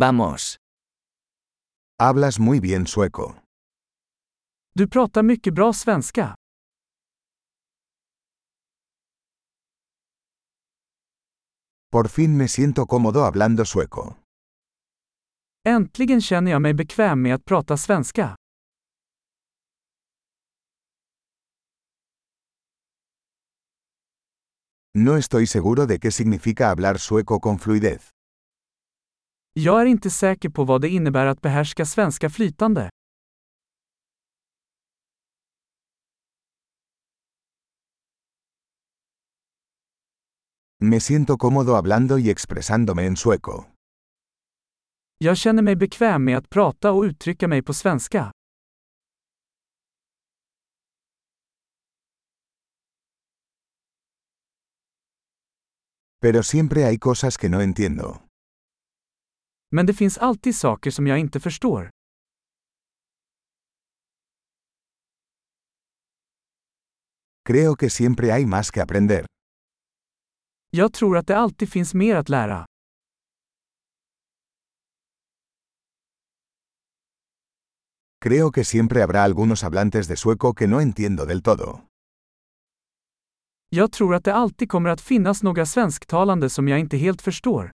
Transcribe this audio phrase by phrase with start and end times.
[0.00, 0.56] Vamos.
[1.98, 3.36] Hablas muy bien sueco.
[4.74, 6.34] Du pratar mycket bra svenska.
[11.90, 14.16] Por fin me siento cómodo hablando sueco.
[15.68, 18.36] Äntligen känner jag mig bekväm med att prata svenska.
[24.94, 28.10] No estoy seguro de qué significa hablar sueco con fluidez.
[29.52, 32.90] Jag är inte säker på vad det innebär att behärska svenska flytande.
[40.82, 43.64] Me siento cómodo hablando y expresándome en sueco.
[45.18, 48.32] Jag känner mig bekväm med att prata och uttrycka mig på svenska.
[56.20, 58.29] Pero siempre hay cosas que no entiendo.
[59.70, 61.90] Men det finns alltid saker som jag inte förstår.
[67.48, 69.26] Creo que siempre hay más que aprender.
[70.70, 72.66] Jag tror att det alltid finns mer att lära.
[78.24, 81.80] Creo que siempre habrá algunos hablantes de sueco que no entiendo del todo.
[83.68, 87.70] Jag tror att det alltid kommer att finnas några svensktalande som jag inte helt förstår.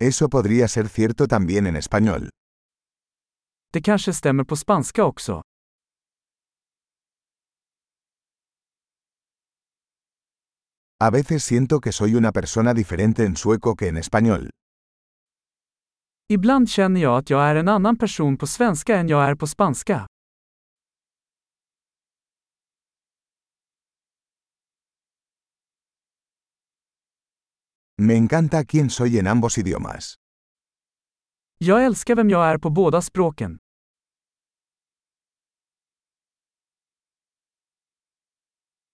[0.00, 2.28] Eso podría ser cierto también en español.
[3.72, 5.42] Det kanske stämmer på spanska också.
[11.00, 14.50] A veces siento que soy una persona diferente en sueco que en español.
[16.28, 19.46] Ibland känner jag att jag är en annan person på svenska än jag är på
[19.46, 20.06] spanska.
[27.98, 30.14] Me encanta quién soy en ambos idiomas.
[31.58, 33.58] Jag älskar vem jag är på båda språken.